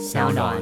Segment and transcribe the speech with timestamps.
[0.00, 0.56] 小暖。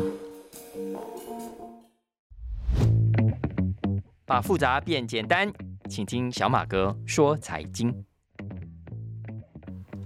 [4.26, 5.48] 把复杂变简单，
[5.88, 7.94] 请听小马哥说财经。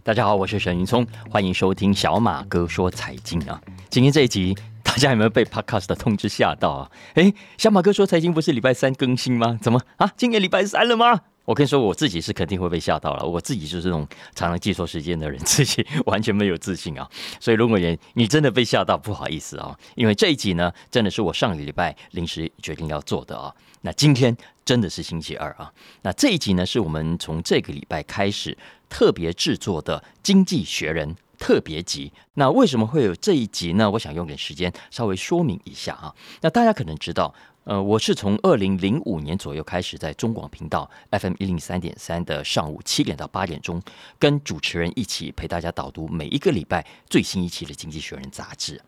[0.04, 3.58] 大家好，我是沈云聪，欢迎收听小马哥说财经啊。
[3.88, 6.90] 今天这一集，大家有没有被 Podcast 的通知吓到啊？
[7.14, 9.58] 诶，小马哥说财经不是礼拜三更新吗？
[9.62, 10.12] 怎么啊？
[10.14, 11.22] 今年礼拜三了吗？
[11.44, 13.26] 我跟你说，我自己是肯定会被吓到了。
[13.26, 17.08] 我自己就是这种常常记错时间的人， 自己完全没有自信啊。
[17.40, 23.52] 所以如果你你真的被吓到，不好意思啊，因为这一集呢，真的是我上个礼拜临时决定要做的啊。
[23.80, 25.72] 那今天真的是星期二啊。
[26.02, 28.56] 那这一集呢，是我们从这个礼拜开始
[28.88, 32.12] 特别制作的《经济学人》特别集。
[32.34, 33.90] 那为什么会有这一集呢？
[33.90, 36.14] 我想用点时间稍微说明一下啊。
[36.42, 37.34] 那大家可能知道。
[37.64, 43.80] 呃，我是从二零零五年左右开始在中广频道 FM 一零三点三的上午七点到八点钟，
[44.18, 48.80] 跟主持人一起陪大家导读每一个礼拜最新一期的《经济学人》杂志。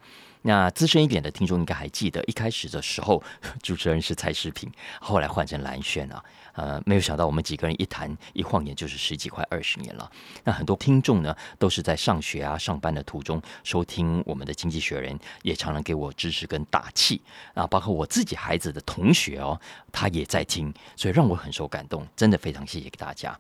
[0.43, 3.23] 那资深一点的听众应该还记得，一开始的时候
[3.63, 4.69] 主持人是蔡世平，
[5.01, 6.23] 后来换成蓝轩啊。
[6.55, 10.11] 呃，没有想到我们几个人一谈一晃眼就是十几快二十年了。
[10.45, 17.21] 那很多听众呢，都是在上学啊、上班的途中收听我们的《经济学人》，也常常给我支持跟打气
[17.55, 17.67] 啊。
[17.67, 23.37] 包括我自己孩子的同学哦，他也在听，所以让我很受感动，真的非常谢谢大家。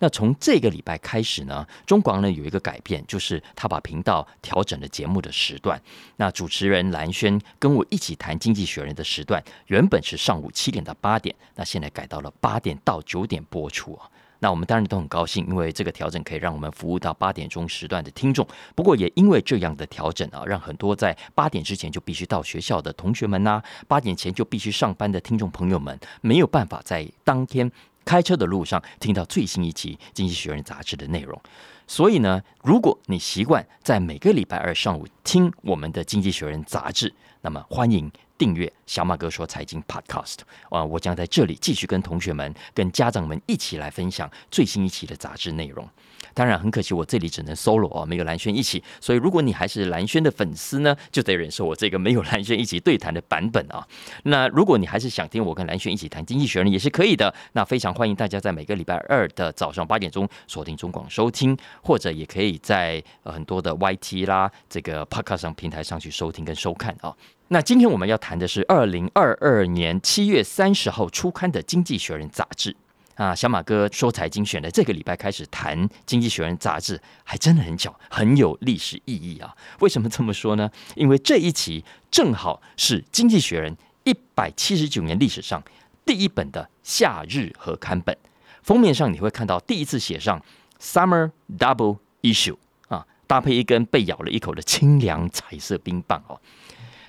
[0.00, 5.80] 那从这个礼拜开始呢，中广呢有一个改变，就是他把频道调整了节目的时段。
[6.16, 12.55] 那主持人蓝轩跟我一起谈《经济学人》的时段，原本是上午七点到八点，那现在改到了八。
[12.56, 18.48] 八点到九点播出啊，那我们当然都很高兴，因为这个调整可以让我们服务到八点钟时段的听众。
[18.74, 27.70] 不过也因为这样的调整啊，让很多在八点之前就必须到学校的同学们呐，八点前就必须上班的听众朋友们，没有办法在当天
[28.06, 31.38] 开车的路上听到最新一期《经济学人》杂志的内容。
[31.86, 38.10] 所以呢，如果你习惯在每个礼拜二上午听我们的《经济学人》杂志，那么欢迎。
[38.38, 40.38] 订阅小马哥说财经 Podcast
[40.70, 45.88] 啊，我将在这里继续跟同学们、跟家长们一起来分享最新一期的杂志内容。
[46.34, 48.82] 当然，很可惜我这里只能 solo 啊，没有蓝轩一起。
[49.00, 53.86] 所以，如果你还是蓝轩的粉丝呢，就得忍受我这个没有蓝轩一起对谈的版本啊。
[54.24, 57.34] 那如果你还是想听我跟蓝轩一起谈经济学人，也是可以的。
[57.52, 67.16] 那非常欢迎大家在每个礼拜二的早上八点钟锁定中广收听，或者也可以在很多的 YT 啦这个 Podcast 上平台上去收听跟收看啊。
[67.48, 72.74] 那今天我们要谈的是二零二二年七月三十号出刊的《经济学人》杂志
[73.14, 73.32] 啊。
[73.32, 79.54] 小马哥说财经选的这个礼拜开始谈《经济学人》杂志，还真的很巧，很有历史意义啊。
[79.78, 80.68] 为什么这么说呢？
[80.96, 85.62] 因为这一期正好是《经济学人》一百七十九年历史上
[86.04, 88.16] 第一本的夏日合刊本。
[88.64, 90.42] 封面上你会看到第一次写上
[90.80, 92.56] “Summer Double Issue”
[92.88, 96.40] 啊，搭配一根被咬了一口的清凉彩色冰棒哦。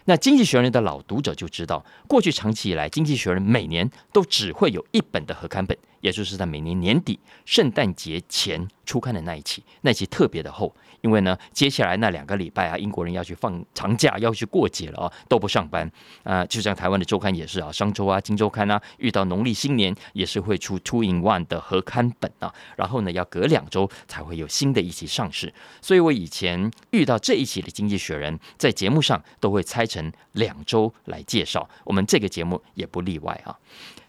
[0.09, 10.73] 那《经济学人》的老读者就知道，过去长期以来，《经济学人》每年都只会有一本的合刊本，也就是在每年年底圣诞节前出刊的那一期，那一期特别的厚。
[11.01, 15.90] 因为呢，接下来那两个礼拜啊，英国人要去放长假，要去过节了啊，都不上班
[16.23, 16.44] 啊。
[16.45, 22.51] 就像台湾的周刊也是啊，商周啊、金周刊啊，遇到农历新年也是会出 two in one 的合刊本啊。
[22.75, 25.53] 然后呢，要隔两周才会有新的一期上市。
[25.81, 31.69] 所以我以前遇到这一期的《经济学人》，在节目上都会拆成两周来介绍。
[31.84, 33.56] 我们这个节目也不例外啊。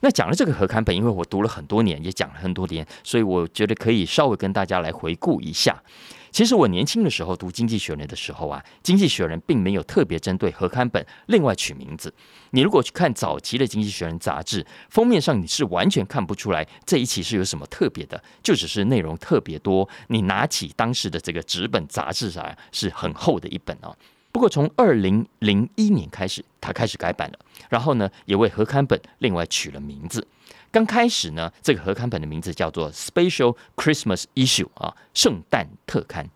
[0.01, 5.83] 那讲了这个合刊本，因为我读了很多年，也讲了很多年，所以我觉得可以稍微跟大家来回顾一下。
[6.31, 12.13] 其实我年轻的时候读《经济学人》的时候啊，《经济学人》并没有特别针对合刊本另外取名字。
[12.51, 19.89] 你如果去看早期的《经济学人》杂志封面上，你是完全看不出来这一期是有什么特别的，就只是内容特别多。
[20.09, 23.97] 你拿起当时的这个纸本杂志啊，是很厚的一本哦。
[24.31, 30.27] 不过从二零零一年开始，它开始改版了，然后呢，也为合刊本另外取了名字。
[30.71, 36.29] 刚开始呢，这个合刊本的名字叫做 Special Christmas Issue 啊，圣诞特刊。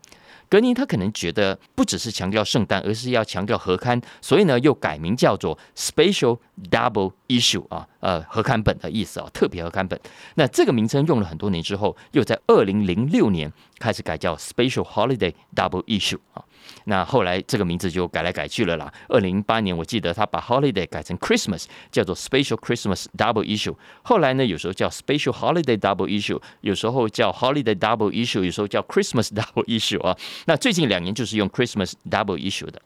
[0.49, 6.37] 格尼他可能觉得不只是强调圣诞，而是要强调合刊，所以呢又改名叫做 Special
[6.69, 9.99] Double Issue 啊，呃，合刊本的意思啊，特别合刊本。
[10.35, 16.43] 那这个名称用了很多年之后，又在二零零六年开始改叫 Special Holiday Double Issue 啊。
[16.85, 18.91] 那后来这个名字就改来改去了啦。
[19.09, 23.75] 二零零八年我记得他把 Holiday 改成 Christmas，叫做 Special Christmas Double Issue。
[24.03, 30.17] 后来呢，有时候叫 Special Holiday Double Issue，有时候叫 Holiday Double Issue，有时候叫 Christmas Double Issue 啊。
[30.45, 32.81] 那最近两年就是用 Christmas Double Issue 的。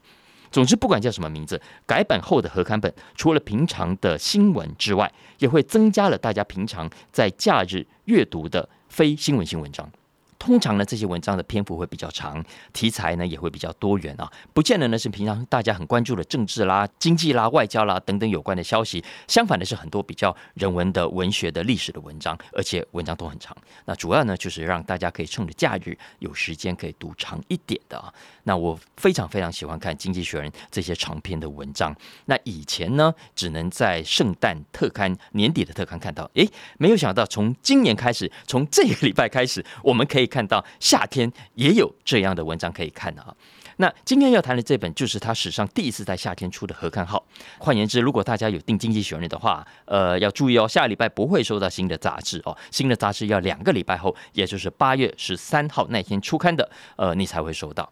[0.49, 9.91] 总之，不管叫什么名字，改版后的合刊本，除了平常的新闻之外，也会增加了大家平常在假日阅读的非新闻性文章。
[10.39, 12.43] 通常呢，这些文章的篇幅会比较长，
[12.73, 19.03] 题材呢也会比较多元啊，不见得呢是平常大家很关注的政治啦、经济啦、外交啦等等有关的消息。
[19.27, 23.55] 相反的是，很多比较人文的、文学的、历史的文章，而且文章都很长。
[23.85, 28.13] 那主要呢就是让大家可以趁着假日有时间可以读长一点的啊。
[28.43, 31.93] 那我非常非常喜欢看《经济学人》这些长篇的文章。
[32.25, 36.29] 那以前呢，只能在圣诞特刊、年底的特刊看到。
[36.35, 36.47] 诶，
[36.77, 43.33] 没有想到从今年开始，从这个礼拜开始，我们可以看到夏天也有这样的文章可以看啊。
[43.79, 47.23] 那今天要谈的这本，就是他史上第一次在夏天出的合刊号。
[47.59, 57.87] 换言之，如果大家有订《经济学人》的话，呃，要注意哦，下礼拜不会收到新的杂志哦，新的杂志要两个礼拜后，也就是八月十三号那天出刊的，呃，你才会收到。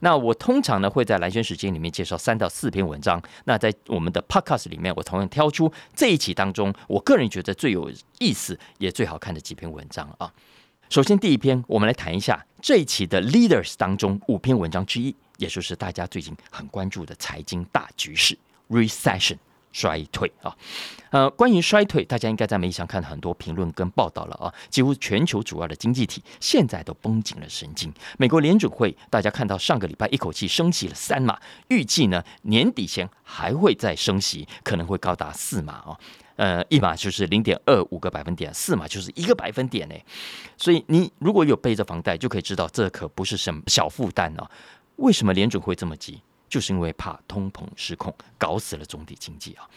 [0.00, 3.22] 那我通常呢会在蓝轩时间里面介绍三到四篇文章。
[3.44, 10.30] 那在我们的 Podcast 里面，我同样挑出这一期当中，我个人觉得最有意思也最好看的几篇文章啊。
[10.90, 15.14] 首先第一篇，我们来谈一下这一期的 Leaders 当中五篇文章之一。
[15.36, 18.36] 也就是大家最近很关注的财经大局势
[18.68, 19.36] ，recession
[19.72, 20.54] 衰退啊，
[21.10, 27.90] 呃，关于衰退，大家应该在媒体上看很多评论跟报道了啊，几乎全球主要的经济体现在都绷紧了神经。
[28.18, 31.38] 美国联准会，大家看到上个礼拜一口气升息了三码，
[31.68, 35.96] 预计呢年底前还会再升息，可能会高达四码啊。
[36.40, 39.94] 呃，一码就是零点二五个百分点，四码就是一个百分点呢。
[40.56, 44.50] 所以你如果有背着房贷，就可以知道这可不是什么小负担哦。
[44.96, 46.22] 为什么联准会这么急？
[46.48, 49.68] 就是因为怕通膨失控，搞死了总体经济啊！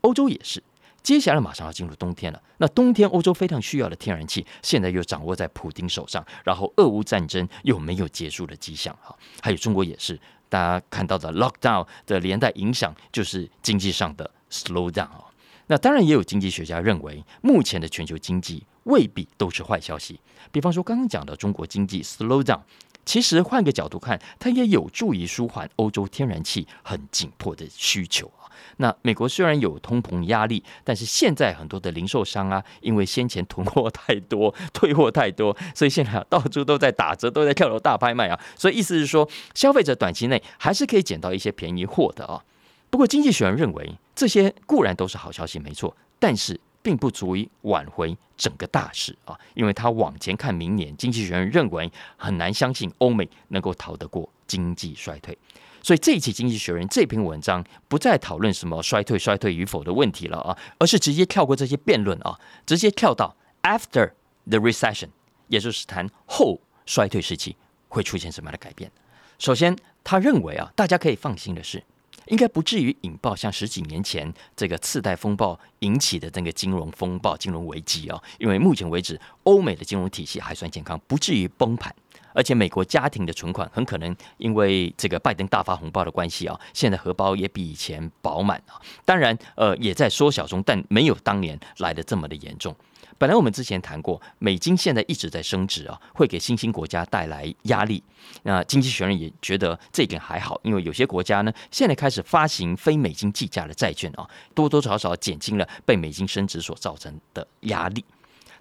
[0.00, 0.60] 欧洲也是，
[1.00, 2.42] 接下来马上要进入冬天了。
[2.58, 9.16] 那冬天欧洲非常需要的天然气，现在又掌握在普京手上，然后俄乌战争又没有结束的迹象哈。
[9.40, 10.18] 还有中国也是，
[10.48, 15.29] 大家看到的 lockdown 的连带影响，就是经济上的 slow down 啊。
[15.70, 20.18] 那当然也有经济学家认为，目前的全球经济未必都是坏消息。
[20.50, 22.60] 比方说刚刚讲的中国经济 slow down。
[23.06, 28.50] 其实换个角度看，它也有助于舒缓欧洲天然气很紧迫的需求啊。
[28.78, 38.38] 那美国虽然有通膨压力，但是现在很多的零售商啊，因为先前囤货太多、退货太多，所以现在到处都在打折，都在跳楼大拍卖啊。
[38.56, 42.42] 所以意思是说，消费者短期内还是可以捡到一些便宜货的啊。
[42.90, 46.60] 不过，经济学人认为，这些固然都是好消息，没错，但是。
[46.82, 55.36] 并不足以挽回整个大势啊，因为他往前看明年，经济学人认为很难相信欧美能够逃得过经济衰退，
[55.82, 64.12] 所以这一期经济学人这篇文章不再讨论什么衰退衰退与否的问题了啊，而是直接跳过这些辩论啊，直接跳到 after
[64.48, 65.10] the recession，
[65.48, 67.54] 也就是谈后衰退时期
[67.88, 68.90] 会出现什么样的改变。
[69.38, 71.84] 首先，他认为啊，大家可以放心的是。
[72.30, 78.20] 应该不至于引爆像十几年前这个次贷风暴引起的那个金融风暴、金融危机啊！
[78.38, 81.94] 因为目前为止，欧美的金融体系还算健康，不至于崩盘。
[82.32, 88.80] 而且美国家庭的存款很可能因为这个拜登大发红包的关系啊，现在荷包也比以前饱满啊。
[89.04, 92.74] 当然，呃，也在缩小中，但没有当年来的这么的严重。
[93.20, 98.02] 本来我们之前谈过，美金现在一直在升值啊，会给新兴国家带来压力。
[98.44, 108.02] 那经济学人也觉得这一点还好，因为有些国家呢，现在开始发行非美金计价的债券啊，多多少少减轻了被美金升值所造成的压力。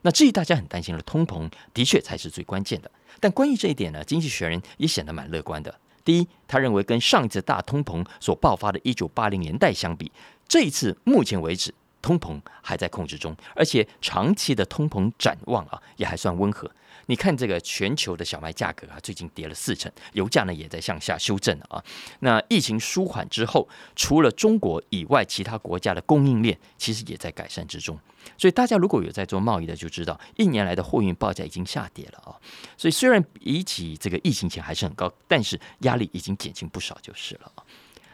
[0.01, 2.91] 那至于大家很担心的通膨，的确才是最关键的。
[3.21, 5.73] 但关于这一点呢，经济学人也显得蛮乐观的。
[6.03, 10.11] 第一，他认为跟上一次大通膨所爆发的一九八零年代相比，
[10.49, 11.73] 这一次目前为止。
[12.01, 16.69] 通膨还在控制中，而且长期的通膨展望啊也还算温和。
[17.05, 21.83] 你看这个全球的小麦价格啊，最近跌了四成，油价呢也在向下修正啊。
[22.19, 27.97] 那疫情舒缓之后，除了中国以外，其他国家的供应链其实也在改善之中。
[28.37, 32.37] 所以大家如果有在做贸易的，就知道一年来的货运报价已经下跌了啊。
[32.77, 37.63] 所以虽然比起这个疫情前还是很高，但是压力已经减轻不少就是了啊。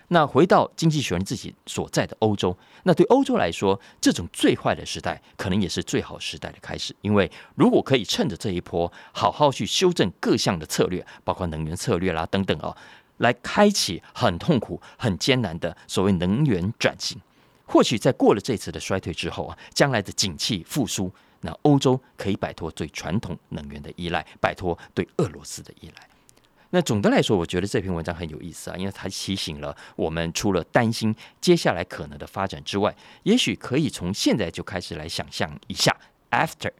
[0.09, 6.95] 那回到经济学人自己所在的欧洲，那对欧洲来说，这种最坏的时代可能也是最好时代的开始。
[7.01, 12.75] 因为如果可以趁着这一波，好好去修正各项的策略，包括能源策略啦等等哦，
[13.17, 17.19] 来开启很痛苦、很艰难的所谓能源转型。
[17.65, 26.07] 或许在过了这次的衰退之后啊，将来的景气复苏，那欧洲可以摆脱最传统能源的依赖，摆脱对俄罗斯的依赖。
[26.71, 32.93] 那总的来说，我觉得这篇文章很有意思啊，因为它提醒了我们，除了担心接下来可能的发展之外，
[33.23, 35.95] 也许可以从现在就开始来想象一下
[36.31, 36.71] after，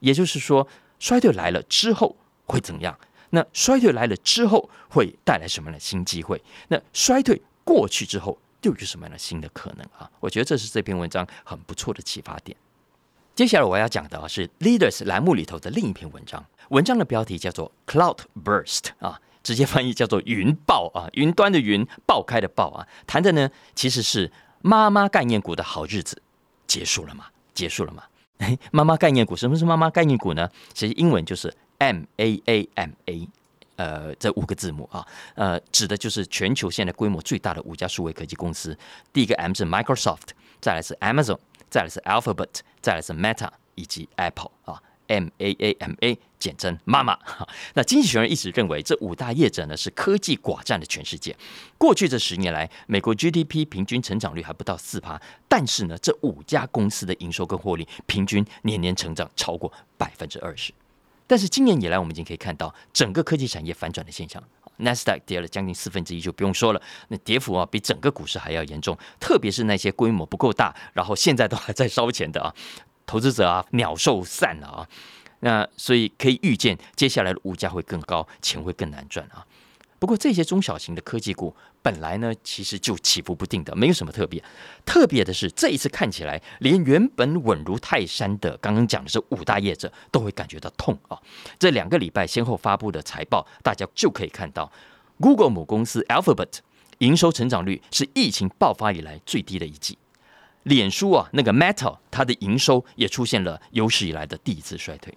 [0.00, 0.66] 也就是说
[0.98, 2.98] 衰退来了之后会怎样？
[3.30, 6.42] 那衰退来了之后会带来什么样的新机会？
[6.68, 10.10] 那衰退过去之后又有什么样的新的可能啊？
[10.20, 12.56] 我觉得这是这篇文章很不错的启发点。
[13.34, 24.30] 接下来我要讲的是 Leaders 栏目里头的另一篇文章，文章的标题叫做 Cloud Burst 啊，直接翻译叫做云爆啊，云端的云，爆开的爆啊，谈的呢其实是
[24.60, 26.22] 妈妈概念股的好日子
[26.66, 27.26] 结束了吗？
[27.54, 28.04] 结束了吗？
[28.38, 30.48] 哎， 妈妈概念股，什么是妈妈概念股呢？
[30.72, 33.28] 其实英文就是 M A A M A，
[33.76, 38.76] 呃，这五个字母啊，呃，指的就是全球现在规模最大的五家数位科技公司。
[39.12, 40.28] 第一个 M 是 Microsoft，
[40.60, 41.38] 再来是 Amazon。
[41.70, 44.78] 再来是 Alphabet，再来是 Meta 以及 Apple 啊
[45.12, 47.18] ，M A A M A 简称妈妈。
[47.74, 51.36] 那经济学人一直认为这五大业者呢是科技寡占的全世界。
[51.76, 60.72] 过去这十年来，美国 GDP 平均成长率还不到四趴，但是呢，这五家公司的营收跟获利平均年年成长超过百分之二十。
[61.26, 64.42] 但是今年以来，我们已经可以看到整个科技产业反转的现象。
[64.78, 66.82] 纳斯达克跌了将近四分之一，就不用说了。
[67.08, 68.96] 那跌幅啊，比整个股市还要严重。
[69.20, 72.52] 特别是那些规模不够大，然后现在都还在烧钱的啊，
[73.12, 74.88] 投资者啊，鸟兽散了啊。
[75.40, 79.44] 那所以可以预见，接下来的物价会更高，钱会更难赚啊。
[79.98, 84.42] 不过这些中小型的科技股本来呢，其实就起伏不定的，没有什么特别。
[84.86, 91.20] 特别的是，这一次看起来，连原本稳如泰山的刚刚讲的是五大业者都会感觉到痛啊！
[91.58, 94.72] 这两个礼拜先后发布的财报，大家就可以看到
[95.20, 96.60] ，Google 母公司 Alphabet
[96.98, 99.98] 营收成长率是疫情爆发以来最低的一季。
[100.64, 105.16] 脸书啊，那个 Meta 它的营收也出现了有史以来的第一次衰退。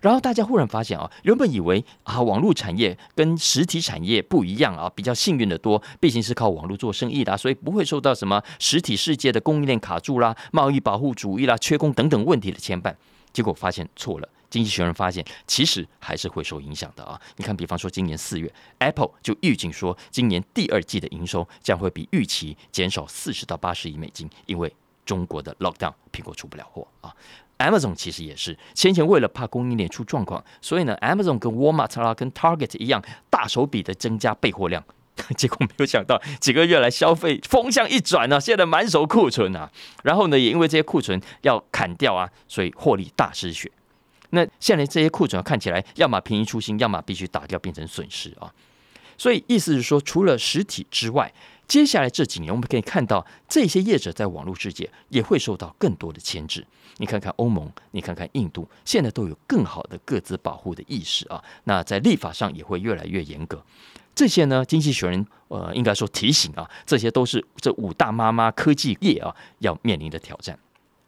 [0.00, 12.94] 然后大家忽然发现啊，原本以为啊，网络产业跟实体产业不一样啊，比较幸运的多，毕竟是靠网络做生意的，所以不会受到什么实体世界的供应链卡住啦、贸易保护主义啦、缺工等等问题的牵绊。
[13.32, 17.18] 结果发现错了，经济学人发现其实还是会受影响的啊。
[17.36, 24.72] 你看，比方说今年四月，Apple 就预警说，今年第二季的营收将会比预期减少四十到八十亿美金，因为
[25.04, 27.14] 中国的 lockdown，苹果出不了货啊。
[27.58, 34.84] Amazon 其实也是先前为了怕供应链出状况，所以呢，Amazon 跟 Walmart 啦、跟 Target 一样，大手笔的增加备货量。
[35.38, 39.70] 结果没有想到，几个月来消费风向一转呢，现在满手库存啊。
[40.02, 43.70] 然后呢，也因为这些库存要砍掉啊，所以获利大失血。
[44.30, 48.52] 那现在这些库存看起来，要么便宜出新，要么必须打掉变成损失啊。
[49.18, 51.32] 所以意思是说，除了实体之外，
[51.66, 56.66] 接下来这几年我们可以看到，这些业者在网络世界也会受到更多的牵制。
[56.98, 61.42] 你看看欧盟，你看看印度，现在都有更好的各自保护的意识啊。
[61.64, 63.64] 那在立法上也会越来越严格。
[64.14, 70.56] 这些呢，经济学人呃应该说提醒啊，这些都是这五大妈妈科技业啊要面临的挑战。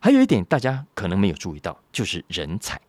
[0.00, 2.80] 还有一点大家可能没有注意到，就是人才。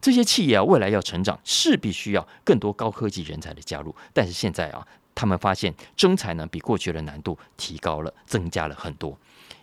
[0.00, 3.94] 这些企业啊未来要成长，势必需要更多高科技人才的加入。
[4.12, 9.16] 但是现在啊，他们发现征才呢比过去的难度提高了，增加了很多。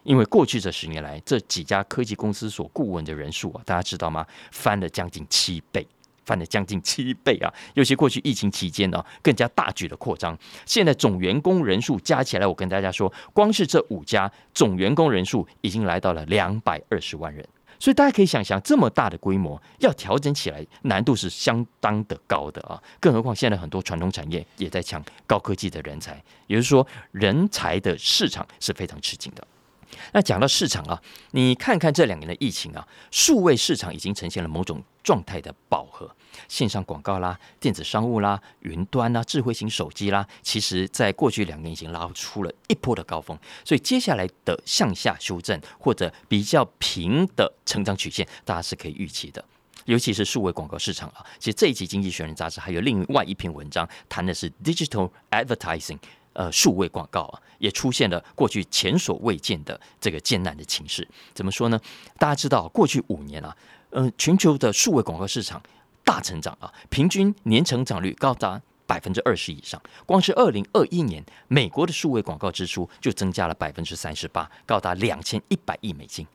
[0.03, 4.25] 因为过去这十年来，这几家科技公司所顾问的人数啊，大家知道吗？
[4.51, 5.85] 翻了将近七倍，
[6.23, 7.53] 翻了将近七倍啊！
[7.73, 10.37] 尤其过去疫情期间呢，更加大举的扩张。
[10.65, 17.45] 现在总员工人数加起来，我跟大家说，光是这五家总员工人数已经来到了两百二十万人。
[17.79, 22.81] 所以大家可以想象，这么大的规模要调整起来，难度是相当的高的啊！
[22.99, 29.47] 更何况现在很多传统产业也在抢高科技的人才，也就是说，人才的市场是非常吃紧的。
[30.13, 31.01] 那讲到市场啊，
[31.31, 36.09] 你看看这两年的疫情啊，数位市场已经呈现了某种状态的饱和，
[36.47, 49.43] 线上广告啦、电子商务啦、云端啦、智慧型手机啦，其实在过去两年已经拉出了一波的高峰，所以接下来的向下修正或者比较平的成长曲线，大家是可以预期的。
[49.85, 55.97] 尤其是数位广告市场啊，其实这一期《经济学人》杂志还有另外一篇文章，谈的是 digital advertising。
[56.37, 61.05] 呃，数位广告啊，也出现了过去前所未见的这个艰难的情势。
[61.33, 61.81] 怎么说呢？
[62.19, 63.57] 大家知道，过去五年啊，
[63.89, 65.59] 呃，全球的数位广告市场
[66.03, 69.81] 大成长啊，平均年成长率高达百分之二十以上。
[70.05, 76.27] 光是二零二一年，美国的数位广告支出就增加了百分之三十八，高达两千一百亿美金。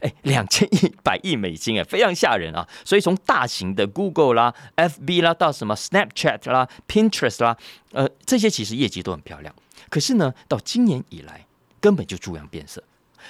[0.00, 2.66] 哎，两千一百亿美金哎，非常吓人啊！
[2.84, 7.56] 所以从大型的 Google 啦、FB 啦，到什么 Snapchat 啦、Pinterest 啦，
[7.92, 9.54] 呃，这些其实业绩都很漂亮。
[9.88, 11.46] 可是呢，到今年以来，
[11.80, 12.82] 根本就猪羊变色。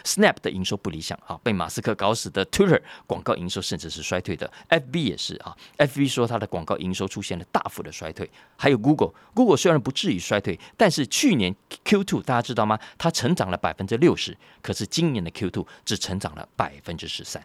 [0.05, 8.31] Snap 的营收不理想啊，被马斯克搞死的 Twitter 广告营收甚至是衰退的，FB 也是啊，FB 说它的广告营收出现了大幅的衰退。
[8.57, 11.55] 还有 Google，Google 虽然不至于衰退，但是去年
[11.85, 12.79] Q2 大家知道吗？
[12.99, 17.43] 它成长了百分之六十，可是今年的 Q2 只成长了百分之十三。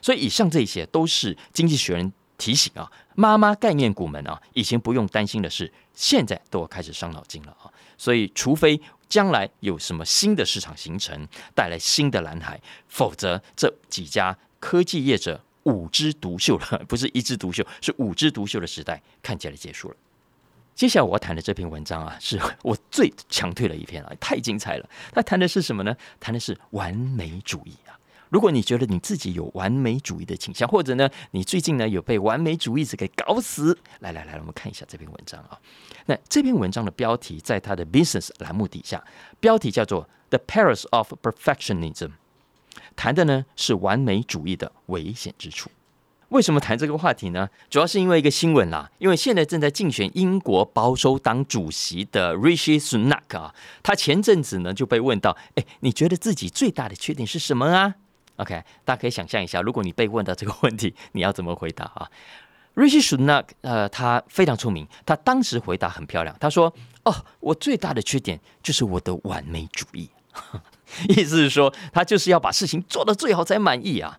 [0.00, 7.70] 所以以上这些都是经济学人提醒啊，妈妈概念股们啊，以前不用担心的事，现在都要开始伤脑筋了啊。
[7.96, 8.80] 所以除非
[9.12, 19.96] 将来有什么新的市场形成，带来新的蓝海，否则这几家科技业者五枝独秀了， 不是一枝独秀，是五枝独秀的时代看起来结束了。
[20.74, 24.88] 接下来我要谈的这篇文章啊，是我最强推的一篇啊，太精彩了。
[25.12, 25.94] 他谈的是什么呢？
[26.18, 27.92] 谈的是完美主义啊。
[28.32, 35.60] 如果你觉得你自己有完美主义的倾向，或者呢，你最近呢有被完美主义者给搞死，来来来，我们看一下这篇文章啊。
[36.06, 39.04] 那这篇文章的标题在它的 business 栏目底下，
[39.38, 42.12] 标题叫做 The Perils of Perfectionism，
[42.96, 45.70] 谈的呢是完美主义的危险之处。
[46.30, 47.50] 为什么谈这个话题呢？
[47.68, 48.90] 主要是因为一个新闻啦。
[48.96, 57.96] 因为现在正在竞选英国保守党主席的 Rishi Sunak 啊，他前阵子呢就被问到：“哎，你觉得自己最大的缺点是什么啊
[58.42, 62.10] ？”OK，大家可以想象一下，如果你被问到这个问题，你要怎么回答啊
[62.74, 66.72] ？Rishi Sunak 呃，他非常聪明，他当时回答很漂亮，他说
[67.04, 70.10] ：“哦，我最大的缺点就是我的完美主义。”
[71.08, 74.18] 意思是说，他就是要把事情做到最好才满意啊。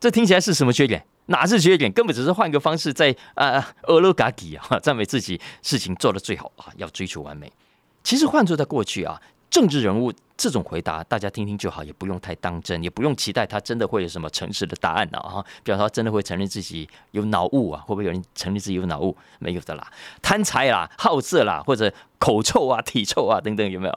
[0.00, 1.04] 这听起来是什么缺点？
[1.26, 1.90] 哪是缺点？
[1.90, 7.50] 根本只是换个方式在啊，俄罗嘎底啊，赞美自己事情做的最好啊，要追求完美。
[8.02, 9.20] 其实换做在过去啊，
[9.54, 15.44] 政治人物这种回答，大家听听就好，也不用太当真，也不用期待他真的会有什么诚实的答案啊。
[15.62, 17.80] 比方说，真的会承认自己有脑雾啊？
[17.82, 19.16] 会不会有人承认自己有脑雾？
[19.38, 19.88] 没有的啦，
[20.20, 23.96] 贪财啦、好色啦，或者口臭啊、体臭啊等等，有没有？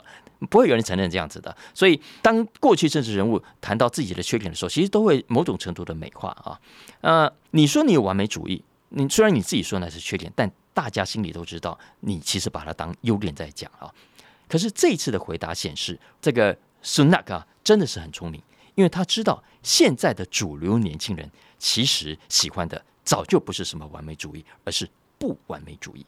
[0.52, 6.62] 不会有人承认这样子的，所以当过去政治人物谈到自己的缺点的时候，其实都会某种程度的美化啊。
[7.02, 13.90] 呃，你说你有完美主义，你虽然你自己说那是缺点，但大家心里都知道，你其实把它当优点在讲啊。
[14.48, 18.42] 可是这一次的回答显示，这个 Sunak 啊真的是很聪明，
[18.76, 26.06] 因为他知道现在的主流年轻人其实喜欢的早就不是什么完美主义，而是不完美主义。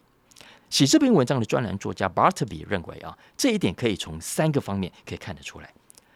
[0.69, 5.73] 写这篇文章的专栏作家 Bartby 认为啊，这一点可以从三个方面可以看得出来。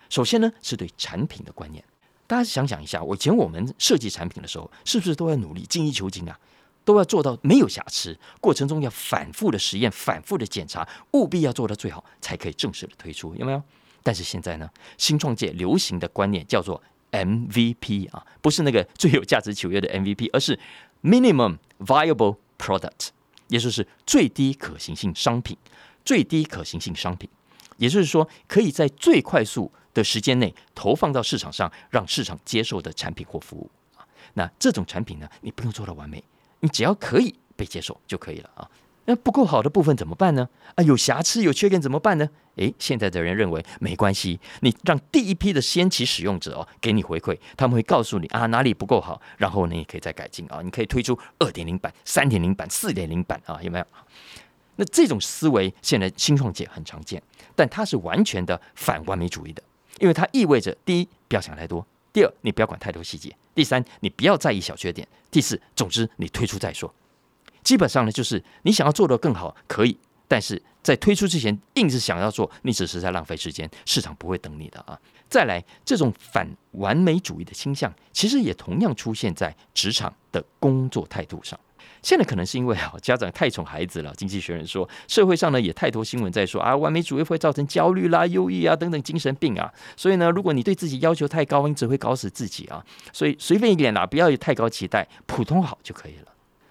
[0.09, 1.83] 首先呢，是对产品的观念。
[2.27, 6.39] 大家想想一下，我以前我们设计产品的时候，是不是都在努力精益求精啊？
[6.83, 13.61] 都要做到没有瑕疵，过程中要反复的实验、反复的检查，务必要做到最好，才可以正式的推出，有没有？
[14.01, 20.59] 但是现在呢，新创界流行的观念叫做 MVP 啊，不是那个最有价值球员的 MVP，而是
[21.03, 23.09] Minimum Viable Product。
[23.49, 25.55] 也就是最低可行性商品，
[26.03, 27.29] 最低可行性商品，
[27.77, 34.07] 也就是说，可以在最快速的时间内投放到市场上，让市场接受的产品或服务啊。
[34.33, 36.23] 那这种产品呢，你不用做到完美，
[36.63, 38.69] 你只要可以被接受就可以了啊。
[39.05, 40.47] 那不够好的部分怎么办呢？
[40.75, 42.29] 啊，有瑕疵、有缺点怎么办呢？
[42.55, 53.85] 诶，现在的人认为没关系，你让第一批的先期使用者哦给你回馈，他们会告诉你啊哪里不够好，然后呢，你可以再改进啊，你可以推出二点零版、三点零版、四点零版啊，有没有？
[54.77, 57.21] 那这种思维现在新创界很常见，
[57.57, 59.61] 但它是完全的反完美主义的，
[59.99, 66.93] 因为它意味着第一不要想太多，第二你不要管太多细节，第三你不要在意小缺点，第四总之你推出再说。
[67.63, 69.97] 基本上呢，就是你想要做的更好，可以，
[70.27, 74.99] 但是在推出之前硬是想要做，你只是在浪费时间，市场不会等你的啊。
[75.29, 81.59] 再来，这种反完美主义的倾向，其实也同样出现在职场的工作态度上。
[82.03, 84.13] 现在可能是因为啊，家长太宠孩子了。
[84.15, 89.73] 经济学人说，社会上呢也太多新闻在说啊，完美主义会造成焦虑啦、忧郁啊等等精神病啊。
[89.95, 92.85] 所以呢，如果你对自己要求太高，你只会搞死自己啊。
[93.13, 96.27] 所以随便一点啦，不要有太高期待，普通好就可以了。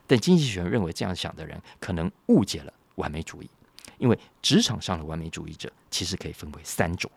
[0.06, 3.48] 但经济学人认为，这样想的人可能误解了完美主义，
[3.96, 7.10] 因为职场上的完美主义者其实可以分为三种。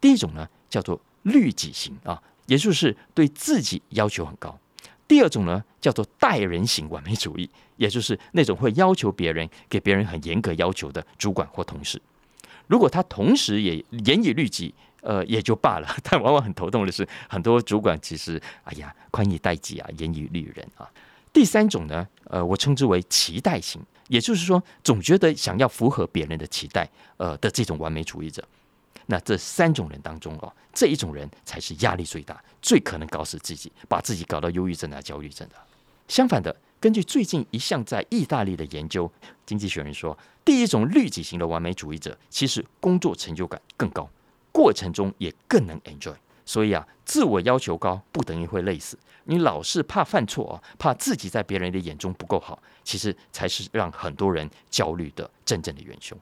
[0.00, 4.50] 第一种呢，叫做律己型啊，也就是对自己要求很高；
[5.10, 12.00] 第二种呢，叫做待人型完美主义，也就是那种会要求别人、给别人很严格要求的主管或同事。
[12.68, 15.88] 如果他同时也严以律己，呃，也就罢了。
[16.08, 20.88] 但往往很头痛的是，很多主管其实，哎呀，宽以待己啊，严以律人啊。
[21.32, 28.44] 第三种呢，呃，我称之为期待型，也就是说，总觉得想要符合别人的期待，呃的这种完美主义者。
[29.10, 35.56] 那这三种人当中哦，这一种人才是压力最大、最可能搞死自己、把自己搞到忧郁症啊、焦虑症的。
[36.06, 39.10] 相反的，根据最近一项在意大利的研究，
[39.44, 44.08] 经济学人说，第一种律己型的完美主义者，其实工作成就感更高，
[44.52, 46.14] 过程中也更能 enjoy。
[46.46, 48.96] 所以啊，自我要求高不等于会累死。
[49.24, 56.16] 你老是怕犯错啊，怕自己在别人的眼中不够好，其实才是让很多人焦虑的真正的元凶。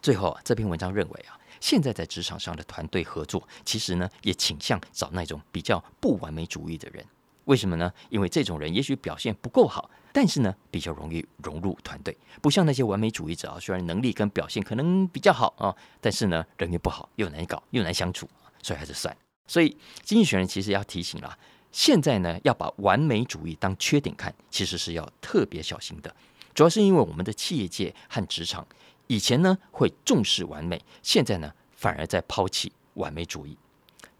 [0.00, 7.02] 最后啊，这篇文章认为啊，现在在职场上的团队合作，其实呢也倾向找那种比较不完美主义的人。
[7.46, 7.90] 为什么呢？
[8.10, 18.28] 因为这种人也许表现不够好，但是呢比较容易融入团队，不像那些完美主义者啊，虽然能力跟表现可能比较好啊，但是呢人缘不好，又难搞又难相处，
[18.62, 19.16] 所以还是算。
[19.46, 21.38] 所以经济学人其实要提醒啦。
[21.72, 26.14] 现在呢，要把完美主义当缺点看，其实是要特别小心的。
[26.52, 28.64] 主要是因为我们的企业界和职场
[29.06, 33.56] 以前呢会重视完美，现在呢反而在抛弃完美主义。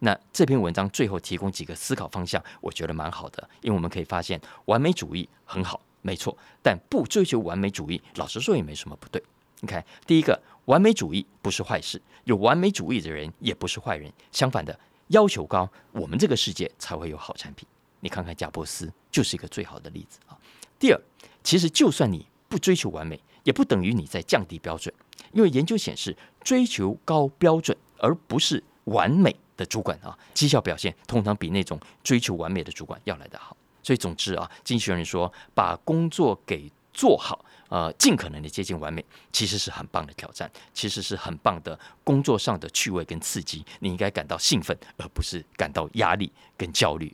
[0.00, 9.22] 那这篇文章最后提供几个思考方向，我觉得蛮好的，因为我们可以发现，完美主义很好，没错，但不追求完美主义，老实说也没什么不对。
[9.60, 14.78] 你看，第一个，完美主义不是坏事，有完美主义的人也不是坏人，相反的。
[15.08, 17.66] 要求高，我们这个世界才会有好产品。
[18.00, 20.36] 你看看贾伯斯就是一个最好的例子啊。
[20.78, 21.00] 第二，
[21.42, 24.92] 其实就算你不追求完美，也不等于你在降低标准，
[25.32, 33.56] 因为研究显示，追求高标准而不是完美的主管啊，绩效表现通常比那种追求完美的主管要来得好。
[33.82, 37.44] 所以总之啊，经济学人说，把工作给做好。
[37.70, 43.64] 呃，尽可能的接近完美，其实是很棒的挑战，其实是很棒的工作上的趣味跟刺激。
[43.80, 47.12] 你应该感到兴奋，而不是感到压力跟焦虑。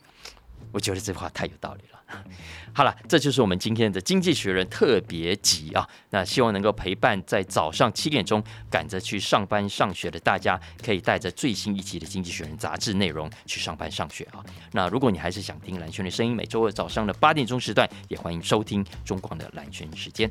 [0.72, 1.98] 我觉得这话太有道理了。
[2.72, 5.88] 好了，这就是我们今天的《经济学人》特别集啊。
[6.10, 14.44] 那希望能够陪伴在早上七点钟赶着去上班上学的大家，可以带着最新一集的《经济学人》杂志内容去上班上学啊。
[14.72, 20.28] 那如果你还是想听蓝轩的声音，每周二早上的八点钟时段，也欢迎收听中广的蓝轩时间。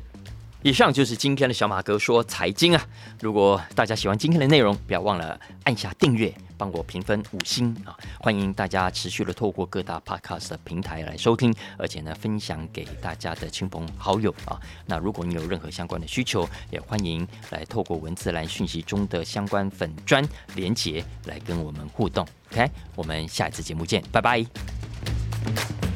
[0.62, 2.86] 以上就是今天的小马哥说财经啊！
[3.20, 7.96] 如果大家喜欢今天的内容，不要忘了按下订阅，帮我评分五星啊！
[8.18, 14.60] 欢迎大家持续的透过各大 podcast 的平台来收听，而且呢，分享给大家的亲朋好友啊！
[14.84, 20.22] 那如果你有任何相关的需求，也欢迎来透过文字栏讯息中的相关粉砖
[20.54, 22.26] 连结来跟我们互动。
[22.52, 25.89] OK，我们下一次节目见，拜拜。